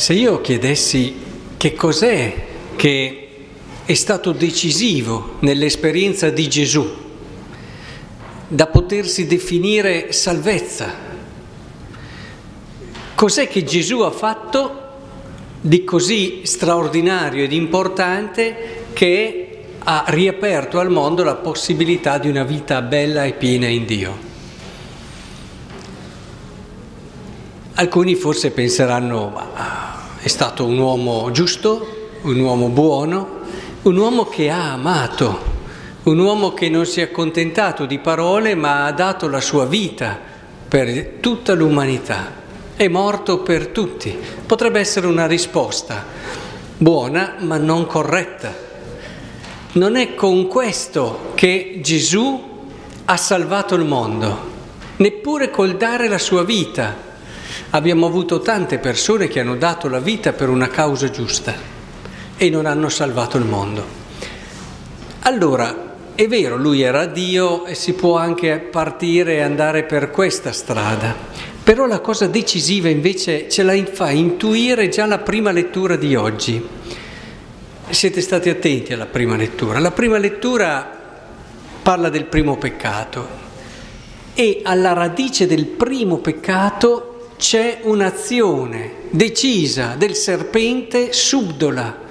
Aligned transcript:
Se 0.00 0.14
io 0.14 0.40
chiedessi 0.40 1.14
che 1.58 1.74
cos'è 1.74 2.46
che 2.74 3.28
è 3.84 3.92
stato 3.92 4.32
decisivo 4.32 5.36
nell'esperienza 5.40 6.30
di 6.30 6.48
Gesù 6.48 6.88
da 8.48 8.66
potersi 8.68 9.26
definire 9.26 10.10
salvezza, 10.12 10.90
cos'è 13.14 13.46
che 13.46 13.62
Gesù 13.62 13.98
ha 13.98 14.10
fatto 14.10 14.88
di 15.60 15.84
così 15.84 16.40
straordinario 16.44 17.44
ed 17.44 17.52
importante 17.52 18.84
che 18.94 19.64
ha 19.80 20.04
riaperto 20.06 20.78
al 20.78 20.88
mondo 20.88 21.22
la 21.24 21.34
possibilità 21.34 22.16
di 22.16 22.30
una 22.30 22.44
vita 22.44 22.80
bella 22.80 23.26
e 23.26 23.34
piena 23.34 23.66
in 23.66 23.84
Dio? 23.84 24.18
Alcuni 27.74 28.14
forse 28.14 28.50
penseranno, 28.50 29.28
ma 29.28 29.89
è 30.22 30.28
stato 30.28 30.66
un 30.66 30.76
uomo 30.76 31.30
giusto, 31.30 32.10
un 32.22 32.38
uomo 32.40 32.68
buono, 32.68 33.38
un 33.82 33.96
uomo 33.96 34.26
che 34.26 34.50
ha 34.50 34.72
amato, 34.72 35.38
un 36.02 36.18
uomo 36.18 36.52
che 36.52 36.68
non 36.68 36.84
si 36.84 37.00
è 37.00 37.04
accontentato 37.04 37.86
di 37.86 37.98
parole 37.98 38.54
ma 38.54 38.84
ha 38.84 38.92
dato 38.92 39.28
la 39.28 39.40
sua 39.40 39.64
vita 39.64 40.18
per 40.68 41.14
tutta 41.20 41.54
l'umanità, 41.54 42.32
è 42.76 42.86
morto 42.88 43.38
per 43.38 43.68
tutti. 43.68 44.14
Potrebbe 44.44 44.78
essere 44.78 45.06
una 45.06 45.26
risposta 45.26 46.04
buona 46.76 47.36
ma 47.38 47.56
non 47.56 47.86
corretta. 47.86 48.54
Non 49.72 49.96
è 49.96 50.14
con 50.14 50.48
questo 50.48 51.32
che 51.34 51.78
Gesù 51.82 52.48
ha 53.06 53.16
salvato 53.16 53.74
il 53.74 53.86
mondo, 53.86 54.38
neppure 54.96 55.48
col 55.48 55.78
dare 55.78 56.08
la 56.08 56.18
sua 56.18 56.44
vita 56.44 57.08
Abbiamo 57.72 58.06
avuto 58.06 58.40
tante 58.40 58.78
persone 58.78 59.28
che 59.28 59.38
hanno 59.38 59.54
dato 59.54 59.88
la 59.88 60.00
vita 60.00 60.32
per 60.32 60.48
una 60.48 60.66
causa 60.66 61.08
giusta 61.08 61.54
e 62.36 62.50
non 62.50 62.66
hanno 62.66 62.88
salvato 62.88 63.36
il 63.36 63.44
mondo. 63.44 63.84
Allora, 65.20 65.94
è 66.16 66.26
vero, 66.26 66.56
lui 66.56 66.80
era 66.80 67.06
Dio 67.06 67.66
e 67.66 67.76
si 67.76 67.92
può 67.92 68.16
anche 68.16 68.58
partire 68.58 69.34
e 69.34 69.42
andare 69.42 69.84
per 69.84 70.10
questa 70.10 70.50
strada, 70.50 71.14
però 71.62 71.86
la 71.86 72.00
cosa 72.00 72.26
decisiva 72.26 72.88
invece 72.88 73.48
ce 73.48 73.62
la 73.62 73.80
fa 73.84 74.10
intuire 74.10 74.88
già 74.88 75.06
la 75.06 75.18
prima 75.18 75.52
lettura 75.52 75.94
di 75.94 76.16
oggi. 76.16 76.66
Siete 77.88 78.20
stati 78.20 78.48
attenti 78.48 78.92
alla 78.92 79.06
prima 79.06 79.36
lettura. 79.36 79.78
La 79.78 79.92
prima 79.92 80.18
lettura 80.18 80.98
parla 81.82 82.08
del 82.08 82.24
primo 82.24 82.56
peccato 82.56 83.28
e 84.34 84.60
alla 84.64 84.92
radice 84.92 85.46
del 85.46 85.66
primo 85.66 86.18
peccato 86.18 87.09
c'è 87.40 87.78
un'azione 87.84 88.92
decisa 89.08 89.94
del 89.96 90.14
serpente 90.14 91.14
subdola 91.14 92.08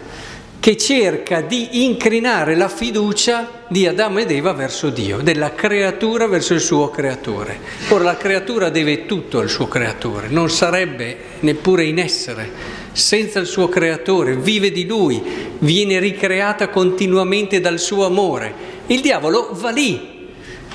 che 0.59 0.75
cerca 0.75 1.41
di 1.41 1.85
incrinare 1.85 2.55
la 2.55 2.67
fiducia 2.67 3.65
di 3.67 3.85
Adamo 3.85 4.19
ed 4.19 4.31
Eva 4.31 4.53
verso 4.53 4.89
Dio, 4.89 5.19
della 5.21 5.53
creatura 5.53 6.25
verso 6.25 6.55
il 6.55 6.59
suo 6.59 6.89
creatore. 6.89 7.59
Ora 7.89 8.05
la 8.05 8.17
creatura 8.17 8.69
deve 8.69 9.05
tutto 9.05 9.37
al 9.39 9.49
suo 9.49 9.67
creatore, 9.67 10.29
non 10.29 10.49
sarebbe 10.49 11.15
neppure 11.41 11.85
in 11.85 11.99
essere 11.99 12.51
senza 12.91 13.37
il 13.37 13.45
suo 13.45 13.69
creatore, 13.69 14.35
vive 14.35 14.71
di 14.71 14.87
lui, 14.87 15.21
viene 15.59 15.99
ricreata 15.99 16.69
continuamente 16.69 17.61
dal 17.61 17.79
suo 17.79 18.05
amore. 18.05 18.51
Il 18.87 19.01
diavolo 19.01 19.49
va 19.53 19.69
lì, 19.69 20.27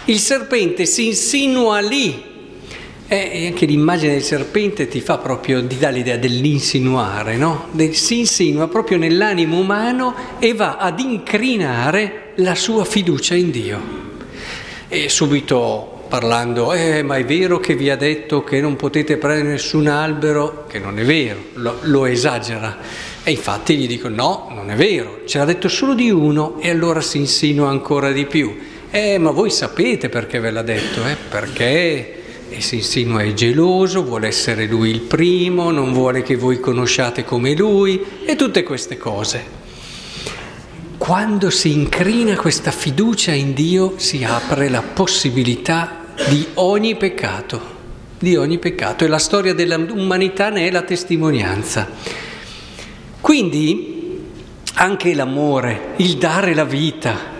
il 0.04 0.18
serpente 0.20 0.86
si 0.86 1.06
insinua 1.06 1.80
lì 1.80 2.32
e 3.06 3.46
anche 3.46 3.66
l'immagine 3.66 4.12
del 4.12 4.22
serpente 4.22 4.88
ti 4.88 5.00
fa 5.00 5.18
proprio, 5.18 5.64
ti 5.66 5.78
dà 5.78 5.90
l'idea 5.90 6.16
dell'insinuare, 6.16 7.36
no? 7.36 7.68
si 7.92 8.20
insinua 8.20 8.68
proprio 8.68 8.96
nell'animo 8.96 9.58
umano 9.58 10.14
e 10.38 10.54
va 10.54 10.76
ad 10.76 11.00
incrinare 11.00 12.32
la 12.36 12.54
sua 12.54 12.84
fiducia 12.84 13.34
in 13.34 13.50
Dio. 13.50 14.02
E 14.88 15.08
subito 15.08 16.04
parlando, 16.08 16.72
eh, 16.72 17.02
ma 17.02 17.16
è 17.16 17.24
vero 17.24 17.58
che 17.58 17.74
vi 17.74 17.90
ha 17.90 17.96
detto 17.96 18.42
che 18.42 18.60
non 18.60 18.76
potete 18.76 19.16
prendere 19.16 19.48
nessun 19.48 19.86
albero, 19.86 20.64
che 20.68 20.78
non 20.78 20.98
è 20.98 21.04
vero, 21.04 21.38
lo, 21.54 21.78
lo 21.82 22.06
esagera. 22.06 22.78
E 23.22 23.30
infatti 23.30 23.76
gli 23.76 23.86
dico, 23.86 24.08
no, 24.08 24.48
non 24.54 24.70
è 24.70 24.74
vero, 24.74 25.22
ce 25.26 25.38
l'ha 25.38 25.44
detto 25.44 25.68
solo 25.68 25.94
di 25.94 26.10
uno 26.10 26.58
e 26.60 26.70
allora 26.70 27.00
si 27.00 27.18
insinua 27.18 27.68
ancora 27.68 28.12
di 28.12 28.26
più. 28.26 28.56
Eh, 28.90 29.18
ma 29.18 29.30
voi 29.30 29.50
sapete 29.50 30.08
perché 30.08 30.38
ve 30.38 30.50
l'ha 30.50 30.62
detto, 30.62 31.04
eh? 31.04 31.16
Perché 31.28 32.13
e 32.54 32.60
si 32.60 32.76
insinua 32.76 33.22
è 33.22 33.32
geloso, 33.34 34.04
vuole 34.04 34.28
essere 34.28 34.66
lui 34.66 34.90
il 34.90 35.00
primo, 35.00 35.72
non 35.72 35.92
vuole 35.92 36.22
che 36.22 36.36
voi 36.36 36.60
conosciate 36.60 37.24
come 37.24 37.54
lui 37.56 38.00
e 38.24 38.36
tutte 38.36 38.62
queste 38.62 38.96
cose. 38.96 39.62
Quando 40.96 41.50
si 41.50 41.72
incrina 41.72 42.36
questa 42.36 42.70
fiducia 42.70 43.32
in 43.32 43.54
Dio 43.54 43.94
si 43.96 44.22
apre 44.22 44.68
la 44.68 44.82
possibilità 44.82 46.04
di 46.28 46.46
ogni 46.54 46.96
peccato, 46.96 47.60
di 48.18 48.36
ogni 48.36 48.58
peccato 48.58 49.04
e 49.04 49.08
la 49.08 49.18
storia 49.18 49.52
dell'umanità 49.52 50.48
ne 50.50 50.68
è 50.68 50.70
la 50.70 50.82
testimonianza. 50.82 51.90
Quindi 53.20 54.22
anche 54.74 55.14
l'amore, 55.14 55.94
il 55.96 56.16
dare 56.18 56.54
la 56.54 56.64
vita, 56.64 57.32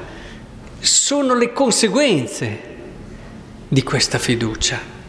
sono 0.80 1.34
le 1.34 1.52
conseguenze 1.52 2.72
di 3.68 3.82
questa 3.82 4.18
fiducia. 4.18 5.03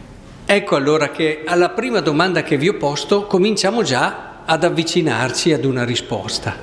Ecco 0.48 0.76
allora 0.76 1.10
che 1.10 1.42
alla 1.44 1.70
prima 1.70 1.98
domanda 1.98 2.44
che 2.44 2.56
vi 2.56 2.68
ho 2.68 2.74
posto 2.74 3.26
cominciamo 3.26 3.82
già 3.82 4.42
ad 4.44 4.62
avvicinarci 4.62 5.52
ad 5.52 5.64
una 5.64 5.84
risposta. 5.84 6.56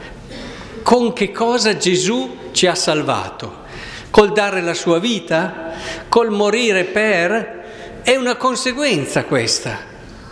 Con 0.81 1.11
che 1.11 1.33
cosa 1.33 1.75
Gesù 1.75 2.51
ci 2.53 2.65
ha 2.65 2.75
salvato? 2.75 3.63
Col 4.09 4.31
dare 4.31 4.61
la 4.61 4.73
sua 4.73 4.99
vita? 4.99 5.73
Col 6.07 6.31
morire 6.31 6.85
per? 6.85 8.01
È 8.03 8.15
una 8.15 8.37
conseguenza 8.37 9.25
questa, 9.25 9.79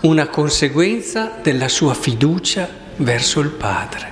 una 0.02 0.28
conseguenza 0.28 1.34
della 1.42 1.68
sua 1.68 1.94
fiducia 1.94 2.70
verso 2.98 3.42
il 3.42 3.50
Padre. 3.50 4.12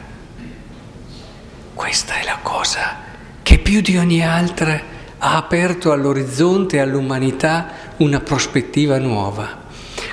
Questa 1.73 2.19
è 2.19 2.25
la 2.25 2.39
cosa 2.41 2.97
che 3.41 3.57
più 3.57 3.79
di 3.79 3.95
ogni 3.95 4.21
altra 4.21 4.98
ha 5.19 5.35
aperto 5.35 5.91
all'orizzonte 5.91 6.77
e 6.77 6.79
all'umanità 6.79 7.71
una 7.97 8.19
prospettiva 8.19 8.97
nuova. 8.97 9.67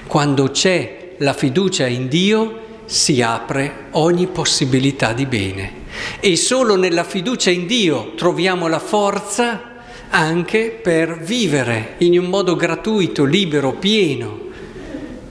Quando 0.07 0.51
c'è 0.51 1.15
la 1.19 1.33
fiducia 1.33 1.87
in 1.87 2.09
Dio 2.09 2.65
si 2.85 3.23
apre 3.23 3.87
ogni 3.93 4.27
possibilità 4.27 5.13
di 5.13 5.27
bene 5.27 5.85
e 6.21 6.37
solo 6.37 6.77
nella 6.77 7.05
fiducia 7.05 7.51
in 7.51 7.67
Dio 7.67 8.15
troviamo 8.15 8.69
la 8.69 8.79
forza 8.79 9.75
anche 10.09 10.79
per 10.83 11.19
vivere 11.19 11.95
in 11.99 12.19
un 12.19 12.27
modo 12.27 12.55
gratuito, 12.55 13.25
libero, 13.25 13.73
pieno, 13.73 14.41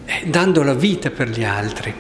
eh, 0.06 0.24
dando 0.26 0.64
la 0.64 0.74
vita 0.74 1.10
per 1.12 1.30
gli 1.30 1.44
altri. 1.44 1.94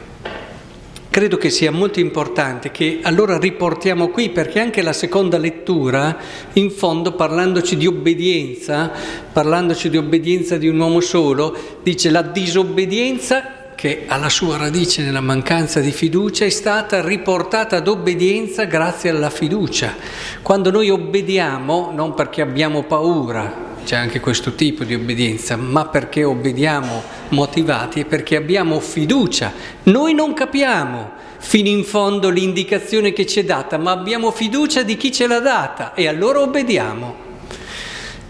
Credo 1.15 1.37
che 1.37 1.49
sia 1.49 1.71
molto 1.71 2.01
importante 2.01 2.71
che 2.71 2.99
allora 3.01 3.37
riportiamo 3.37 4.09
qui 4.09 4.31
perché 4.31 4.59
anche 4.59 4.81
la 4.81 4.91
seconda 4.91 5.37
lettura, 5.37 6.17
in 6.51 6.69
fondo 6.69 7.13
parlandoci 7.13 7.77
di 7.77 7.87
obbedienza, 7.87 8.91
parlandoci 9.31 9.89
di 9.89 9.95
obbedienza 9.95 10.57
di 10.57 10.67
un 10.67 10.77
uomo 10.77 10.99
solo, 10.99 11.55
dice 11.83 12.09
la 12.09 12.21
disobbedienza 12.21 13.71
che 13.75 14.03
ha 14.07 14.17
la 14.17 14.27
sua 14.27 14.57
radice 14.57 15.03
nella 15.03 15.21
mancanza 15.21 15.79
di 15.79 15.93
fiducia 15.93 16.43
è 16.43 16.49
stata 16.49 17.01
riportata 17.01 17.77
ad 17.77 17.87
obbedienza 17.87 18.65
grazie 18.65 19.09
alla 19.09 19.29
fiducia. 19.29 19.95
Quando 20.41 20.69
noi 20.69 20.89
obbediamo 20.89 21.93
non 21.95 22.13
perché 22.13 22.41
abbiamo 22.41 22.83
paura, 22.83 23.74
c'è 23.85 23.95
anche 23.95 24.19
questo 24.19 24.55
tipo 24.55 24.83
di 24.83 24.95
obbedienza, 24.95 25.55
ma 25.55 25.85
perché 25.85 26.23
obbediamo 26.23 27.03
motivati 27.29 28.01
e 28.01 28.05
perché 28.05 28.35
abbiamo 28.35 28.79
fiducia. 28.79 29.53
Noi 29.83 30.13
non 30.13 30.33
capiamo 30.33 31.11
fino 31.37 31.69
in 31.69 31.83
fondo 31.83 32.29
l'indicazione 32.29 33.13
che 33.13 33.27
ci 33.27 33.39
è 33.39 33.45
data, 33.45 33.77
ma 33.77 33.91
abbiamo 33.91 34.31
fiducia 34.31 34.81
di 34.81 34.97
chi 34.97 35.11
ce 35.11 35.27
l'ha 35.27 35.39
data 35.39 35.93
e 35.93 36.07
allora 36.07 36.41
obbediamo. 36.41 37.15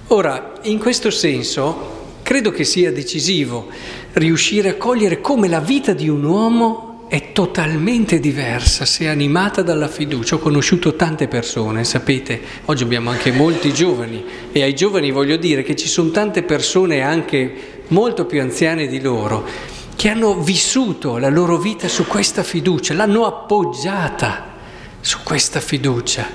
Ora, 0.07 0.56
in 0.63 0.78
questo 0.78 1.10
senso, 1.10 1.94
credo 2.22 2.51
che 2.51 2.66
sia 2.66 2.92
decisivo 2.92 3.68
riuscire 4.13 4.69
a 4.69 4.75
cogliere 4.75 5.22
come 5.22 5.48
la 5.48 5.62
vita 5.62 5.94
di 5.94 6.10
un 6.10 6.24
uomo 6.25 6.85
è 7.07 7.31
totalmente 7.31 8.19
diversa 8.19 8.86
se 8.86 9.07
animata 9.07 9.62
dalla 9.62 9.88
fiducia. 9.88 10.36
Ho 10.36 10.40
conosciuto 10.40 10.96
tante 10.96 11.28
persone, 11.28 11.84
sapete, 11.84 12.42
oggi 12.66 12.84
abbiamo 12.84 13.12
anche 13.12 13.31
molti 13.31 13.74
giovani 13.74 14.24
e 14.52 14.63
ai 14.63 14.74
giovani 14.74 15.12
voglio 15.12 15.38
dire 15.38 15.62
che 15.63 15.75
ci 15.75 15.88
sono 15.88 16.10
tante 16.10 16.44
persone 16.44 17.02
anche 17.02 17.84
molto 17.90 18.25
più 18.25 18.42
anziane 18.42 18.88
di 18.88 19.00
loro 19.00 19.48
che 19.96 20.10
hanno 20.10 20.42
vissuto 20.42 21.18
la 21.18 21.30
loro 21.30 21.57
vita 21.57 21.88
su 21.88 22.06
questa 22.06 22.44
fiducia, 22.44 22.94
l'hanno 22.94 23.25
appoggiata 23.25 24.54
su 25.00 25.19
questa 25.24 25.60
fiducia 25.60 26.28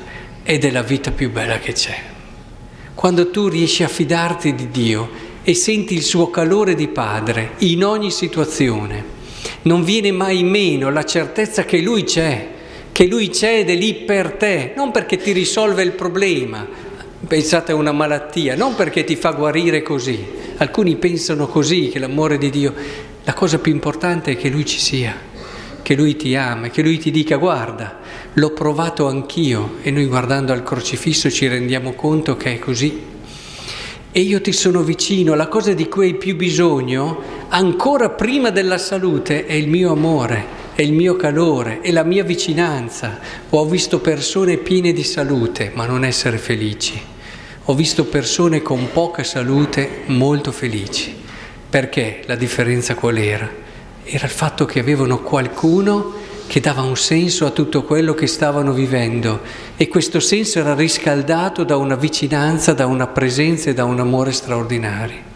ed 0.42 0.64
è 0.64 0.70
la 0.70 0.82
vita 0.82 1.10
più 1.10 1.30
bella 1.30 1.58
che 1.58 1.72
c'è. 1.72 1.96
Quando 2.94 3.30
tu 3.30 3.48
riesci 3.48 3.82
a 3.82 3.88
fidarti 3.88 4.54
di 4.54 4.70
Dio 4.70 5.10
e 5.42 5.54
senti 5.54 5.94
il 5.94 6.02
suo 6.02 6.30
calore 6.30 6.74
di 6.74 6.88
padre 6.88 7.52
in 7.58 7.84
ogni 7.84 8.10
situazione, 8.10 9.18
non 9.62 9.84
viene 9.84 10.10
mai 10.10 10.42
meno 10.42 10.90
la 10.90 11.04
certezza 11.04 11.64
che 11.64 11.80
Lui 11.80 12.04
c'è, 12.04 12.48
che 12.92 13.06
Lui 13.06 13.28
c'è 13.28 13.58
ed 13.58 13.70
è 13.70 13.74
lì 13.74 13.94
per 13.94 14.32
te, 14.32 14.72
non 14.74 14.90
perché 14.90 15.16
ti 15.16 15.32
risolve 15.32 15.82
il 15.82 15.92
problema, 15.92 16.66
pensate 17.26 17.72
a 17.72 17.74
una 17.74 17.92
malattia, 17.92 18.56
non 18.56 18.74
perché 18.74 19.04
ti 19.04 19.16
fa 19.16 19.30
guarire 19.32 19.82
così. 19.82 20.38
Alcuni 20.56 20.96
pensano 20.96 21.46
così, 21.46 21.88
che 21.88 21.98
l'amore 21.98 22.38
di 22.38 22.50
Dio, 22.50 22.74
la 23.24 23.34
cosa 23.34 23.58
più 23.58 23.72
importante 23.72 24.32
è 24.32 24.36
che 24.36 24.48
Lui 24.48 24.64
ci 24.64 24.78
sia, 24.78 25.14
che 25.82 25.94
Lui 25.94 26.16
ti 26.16 26.34
ama, 26.34 26.68
che 26.68 26.82
Lui 26.82 26.98
ti 26.98 27.10
dica 27.10 27.36
guarda, 27.36 27.98
l'ho 28.34 28.50
provato 28.50 29.06
anch'io 29.06 29.76
e 29.82 29.90
noi 29.90 30.06
guardando 30.06 30.52
al 30.52 30.62
crocifisso 30.62 31.30
ci 31.30 31.46
rendiamo 31.48 31.92
conto 31.92 32.36
che 32.36 32.54
è 32.54 32.58
così. 32.58 33.08
E 34.12 34.20
io 34.20 34.40
ti 34.40 34.52
sono 34.52 34.82
vicino, 34.82 35.34
la 35.34 35.46
cosa 35.46 35.72
di 35.72 35.88
cui 35.88 36.06
hai 36.06 36.14
più 36.14 36.34
bisogno, 36.34 37.29
ancora 37.50 38.10
prima 38.10 38.50
della 38.50 38.78
salute, 38.78 39.46
è 39.46 39.52
il 39.52 39.68
mio 39.68 39.92
amore, 39.92 40.58
è 40.74 40.82
il 40.82 40.92
mio 40.92 41.16
calore, 41.16 41.80
è 41.80 41.90
la 41.90 42.04
mia 42.04 42.24
vicinanza. 42.24 43.18
Ho 43.50 43.64
visto 43.66 44.00
persone 44.00 44.56
piene 44.56 44.92
di 44.92 45.04
salute, 45.04 45.70
ma 45.74 45.86
non 45.86 46.04
essere 46.04 46.38
felici. 46.38 47.00
Ho 47.64 47.74
visto 47.74 48.04
persone 48.04 48.62
con 48.62 48.90
poca 48.92 49.22
salute 49.22 50.02
molto 50.06 50.52
felici. 50.52 51.14
Perché 51.68 52.22
la 52.26 52.36
differenza 52.36 52.94
qual 52.94 53.16
era? 53.16 53.48
Era 54.04 54.24
il 54.24 54.32
fatto 54.32 54.64
che 54.64 54.80
avevano 54.80 55.20
qualcuno 55.20 56.14
che 56.46 56.58
dava 56.58 56.82
un 56.82 56.96
senso 56.96 57.46
a 57.46 57.50
tutto 57.50 57.84
quello 57.84 58.12
che 58.12 58.26
stavano 58.26 58.72
vivendo 58.72 59.40
e 59.76 59.86
questo 59.86 60.18
senso 60.18 60.58
era 60.58 60.74
riscaldato 60.74 61.62
da 61.62 61.76
una 61.76 61.94
vicinanza, 61.94 62.72
da 62.72 62.86
una 62.86 63.06
presenza 63.06 63.70
e 63.70 63.74
da 63.74 63.84
un 63.84 64.00
amore 64.00 64.32
straordinari. 64.32 65.29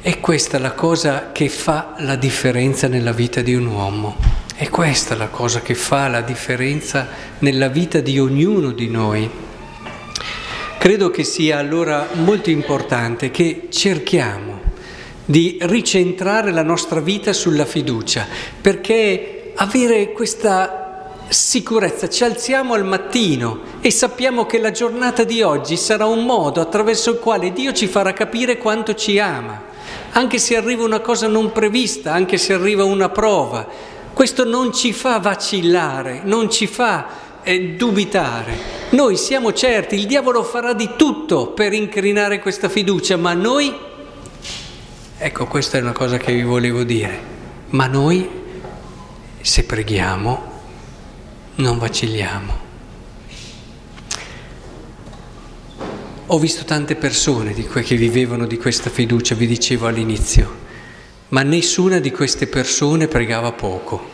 E 0.00 0.20
questa 0.20 0.58
è 0.58 0.60
la 0.60 0.72
cosa 0.72 1.32
che 1.32 1.48
fa 1.48 1.94
la 1.98 2.14
differenza 2.14 2.86
nella 2.86 3.10
vita 3.10 3.40
di 3.40 3.54
un 3.54 3.66
uomo. 3.66 4.16
È 4.54 4.68
questa 4.68 5.16
la 5.16 5.26
cosa 5.26 5.60
che 5.60 5.74
fa 5.74 6.06
la 6.06 6.20
differenza 6.20 7.08
nella 7.40 7.66
vita 7.66 7.98
di 7.98 8.16
ognuno 8.20 8.70
di 8.70 8.88
noi. 8.88 9.28
Credo 10.78 11.10
che 11.10 11.24
sia 11.24 11.58
allora 11.58 12.06
molto 12.12 12.48
importante 12.48 13.32
che 13.32 13.66
cerchiamo 13.70 14.60
di 15.24 15.58
ricentrare 15.62 16.52
la 16.52 16.62
nostra 16.62 17.00
vita 17.00 17.32
sulla 17.32 17.64
fiducia, 17.64 18.24
perché 18.60 19.52
avere 19.56 20.12
questa 20.12 21.16
sicurezza, 21.28 22.08
ci 22.08 22.22
alziamo 22.22 22.74
al 22.74 22.84
mattino 22.84 23.60
e 23.80 23.90
sappiamo 23.90 24.46
che 24.46 24.60
la 24.60 24.70
giornata 24.70 25.24
di 25.24 25.42
oggi 25.42 25.76
sarà 25.76 26.06
un 26.06 26.24
modo 26.24 26.60
attraverso 26.60 27.10
il 27.10 27.18
quale 27.18 27.52
Dio 27.52 27.72
ci 27.72 27.88
farà 27.88 28.12
capire 28.12 28.58
quanto 28.58 28.94
ci 28.94 29.18
ama, 29.18 29.60
anche 30.18 30.38
se 30.38 30.56
arriva 30.56 30.82
una 30.82 30.98
cosa 30.98 31.28
non 31.28 31.52
prevista, 31.52 32.12
anche 32.12 32.38
se 32.38 32.52
arriva 32.52 32.82
una 32.82 33.08
prova. 33.08 33.66
Questo 34.12 34.44
non 34.44 34.74
ci 34.74 34.92
fa 34.92 35.20
vacillare, 35.20 36.22
non 36.24 36.50
ci 36.50 36.66
fa 36.66 37.06
eh, 37.44 37.74
dubitare. 37.76 38.76
Noi 38.90 39.16
siamo 39.16 39.52
certi, 39.52 39.94
il 39.94 40.06
diavolo 40.06 40.42
farà 40.42 40.72
di 40.72 40.90
tutto 40.96 41.52
per 41.52 41.72
incrinare 41.72 42.40
questa 42.40 42.68
fiducia, 42.68 43.16
ma 43.16 43.32
noi, 43.34 43.72
ecco 45.18 45.46
questa 45.46 45.78
è 45.78 45.80
una 45.80 45.92
cosa 45.92 46.16
che 46.16 46.32
vi 46.32 46.42
volevo 46.42 46.82
dire, 46.82 47.20
ma 47.68 47.86
noi 47.86 48.28
se 49.40 49.62
preghiamo 49.62 50.56
non 51.56 51.78
vacilliamo. 51.78 52.67
Ho 56.30 56.38
visto 56.38 56.64
tante 56.64 56.94
persone 56.94 57.54
di 57.54 57.66
che 57.66 57.96
vivevano 57.96 58.46
di 58.46 58.58
questa 58.58 58.90
fiducia, 58.90 59.34
vi 59.34 59.46
dicevo 59.46 59.86
all'inizio, 59.86 60.56
ma 61.28 61.42
nessuna 61.42 62.00
di 62.00 62.10
queste 62.10 62.46
persone 62.46 63.08
pregava 63.08 63.52
poco, 63.52 64.06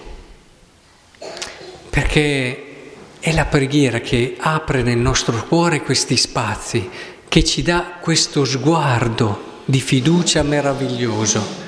perché 1.90 2.92
è 3.18 3.32
la 3.32 3.46
preghiera 3.46 3.98
che 3.98 4.36
apre 4.38 4.82
nel 4.82 4.98
nostro 4.98 5.44
cuore 5.48 5.82
questi 5.82 6.16
spazi, 6.16 6.88
che 7.26 7.42
ci 7.42 7.62
dà 7.62 7.98
questo 8.00 8.44
sguardo 8.44 9.62
di 9.64 9.80
fiducia 9.80 10.44
meraviglioso. 10.44 11.63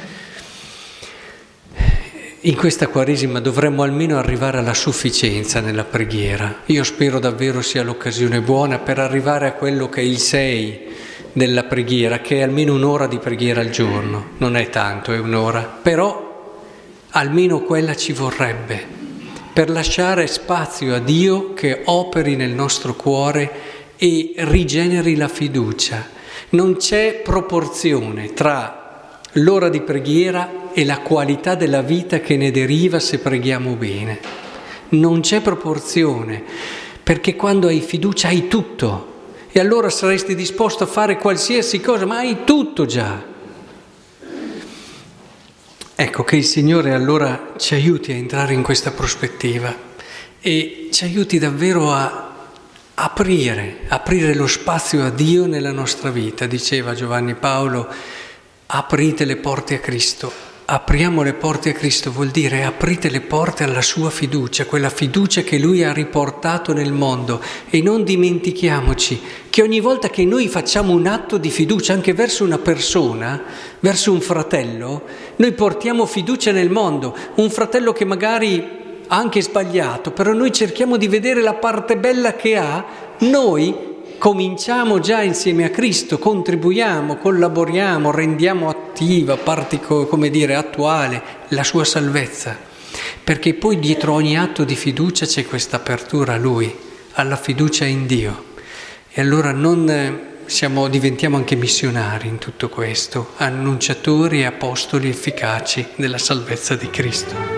In 2.47 2.55
questa 2.55 2.87
Quaresima 2.87 3.41
dovremmo 3.41 3.83
almeno 3.83 4.19
arrivare 4.19 4.59
alla 4.59 4.73
sufficienza 4.73 5.61
nella 5.61 5.83
preghiera. 5.83 6.59
Io 6.67 6.85
spero 6.85 7.19
davvero 7.19 7.61
sia 7.61 7.83
l'occasione 7.83 8.41
buona 8.41 8.79
per 8.79 9.01
arrivare 9.01 9.49
a 9.49 9.55
quello 9.55 9.89
che 9.89 10.01
è 10.01 10.05
il 10.05 10.19
sei 10.19 10.83
della 11.33 11.65
preghiera, 11.65 12.21
che 12.21 12.37
è 12.37 12.43
almeno 12.43 12.75
un'ora 12.75 13.09
di 13.09 13.19
preghiera 13.19 13.63
al 13.63 13.71
giorno. 13.71 14.27
Non 14.37 14.57
è 14.57 14.71
tanto, 14.71 15.13
è 15.13 15.19
un'ora, 15.19 15.63
però 15.83 16.63
almeno 17.11 17.63
quella 17.63 17.97
ci 17.97 18.13
vorrebbe 18.13 18.81
per 19.53 19.69
lasciare 19.69 20.29
spazio 20.29 20.95
a 20.95 21.01
Dio 21.01 21.53
che 21.53 21.83
operi 21.87 22.37
nel 22.37 22.53
nostro 22.53 22.95
cuore 22.95 23.51
e 23.97 24.35
rigeneri 24.37 25.17
la 25.17 25.27
fiducia. 25.27 26.07
Non 26.51 26.77
c'è 26.77 27.23
proporzione 27.25 28.35
tra 28.35 28.86
l'ora 29.37 29.69
di 29.69 29.81
preghiera 29.81 30.73
e 30.73 30.85
la 30.85 30.99
qualità 30.99 31.55
della 31.55 31.83
vita 31.83 32.21
che 32.21 32.37
ne 32.37 32.51
deriva 32.51 32.99
se 32.99 33.19
preghiamo 33.19 33.75
bene. 33.75 34.19
Non 34.91 35.21
c'è 35.21 35.41
proporzione, 35.41 36.43
perché 37.03 37.35
quando 37.35 37.67
hai 37.67 37.81
fiducia 37.81 38.29
hai 38.29 38.49
tutto 38.49 39.15
e 39.51 39.61
allora 39.61 39.89
saresti 39.91 40.35
disposto 40.35 40.85
a 40.85 40.87
fare 40.87 41.17
qualsiasi 41.17 41.81
cosa, 41.81 42.05
ma 42.05 42.19
hai 42.19 42.45
tutto 42.45 42.85
già. 42.85 43.35
Ecco 45.99 46.25
che 46.25 46.37
il 46.37 46.45
Signore 46.45 46.93
allora 46.93 47.55
ci 47.57 47.75
aiuti 47.75 48.13
a 48.13 48.17
entrare 48.17 48.53
in 48.53 48.63
questa 48.63 48.91
prospettiva 48.91 49.75
e 50.41 50.89
ci 50.93 51.05
aiuti 51.05 51.39
davvero 51.39 51.91
a 51.91 52.35
aprire, 52.95 53.79
aprire 53.89 54.35
lo 54.35 54.47
spazio 54.47 55.05
a 55.05 55.11
Dio 55.11 55.47
nella 55.47 55.73
nostra 55.73 56.11
vita, 56.11 56.47
diceva 56.47 56.95
Giovanni 56.95 57.35
Paolo 57.35 57.89
aprite 58.67 59.25
le 59.25 59.37
porte 59.37 59.77
a 59.77 59.79
Cristo. 59.79 60.33
Apriamo 60.69 61.23
le 61.23 61.35
porte 61.35 61.71
a 61.71 61.73
Cristo 61.73 62.11
vuol 62.11 62.31
dire 62.31 62.65
aprite 62.65 63.09
le 63.09 63.21
porte 63.21 63.63
alla 63.63 63.83
sua 63.83 64.11
fiducia, 64.11 64.67
quella 64.67 64.91
fiducia 64.91 65.43
che 65.43 65.59
Lui 65.59 65.85
ha 65.85 65.93
riportato 65.93 66.73
nel 66.73 66.93
mondo 66.93 67.41
e 67.71 67.81
non 67.81 68.03
dimentichiamoci 68.03 69.21
che 69.49 69.63
ogni 69.63 69.79
volta 69.79 70.09
che 70.09 70.25
noi 70.25 70.49
facciamo 70.49 70.93
un 70.93 71.07
atto 71.07 71.39
di 71.39 71.51
fiducia 71.51 71.93
anche 71.93 72.15
verso 72.15 72.43
una 72.43 72.59
persona, 72.59 73.41
verso 73.79 74.11
un 74.11 74.21
fratello, 74.21 75.05
noi 75.37 75.53
portiamo 75.53 76.05
fiducia 76.05 76.51
nel 76.51 76.69
mondo, 76.69 77.17
un 77.37 77.49
fratello 77.49 77.93
che 77.93 78.05
magari 78.05 78.59
ha 79.07 79.17
anche 79.17 79.43
sbagliato, 79.43 80.11
però 80.11 80.33
noi 80.33 80.51
cerchiamo 80.51 80.97
di 80.97 81.07
vedere 81.07 81.43
la 81.43 81.55
parte 81.55 81.97
bella 81.97 82.35
che 82.35 82.57
ha, 82.57 82.85
noi 83.19 83.86
cominciamo 84.19 84.99
già 84.99 85.23
insieme 85.23 85.65
a 85.65 85.71
Cristo, 85.71 86.19
contribuiamo, 86.19 87.17
collaboriamo, 87.17 88.11
rendiamo 88.11 88.69
attiva, 88.69 89.37
partico, 89.37 90.07
come 90.07 90.31
dire, 90.31 90.55
attuale 90.55 91.23
la 91.49 91.65
sua 91.65 91.85
salvezza, 91.85 92.57
perché 93.23 93.55
poi 93.55 93.79
dietro 93.79 94.13
ogni 94.13 94.39
atto 94.39 94.65
di 94.65 94.75
fiducia 94.75 95.27
c'è 95.27 95.47
questa 95.47 95.77
apertura 95.77 96.35
a 96.35 96.39
Lui, 96.39 96.75
alla 97.13 97.37
fiducia 97.37 97.85
in 97.85 98.07
Dio. 98.07 98.55
E 99.11 99.21
allora 99.21 99.53
non 99.53 99.89
eh, 99.89 100.21
siamo, 100.47 100.89
diventiamo 100.89 101.37
anche 101.37 101.57
missionari 101.57 102.29
in 102.29 102.39
tutto 102.39 102.69
questo, 102.69 103.33
annunciatori 103.37 104.41
e 104.41 104.45
apostoli 104.45 105.09
efficaci 105.09 105.87
della 105.97 106.19
salvezza 106.19 106.75
di 106.75 106.91
Cristo. 106.91 107.56